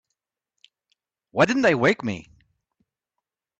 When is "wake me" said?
1.75-2.27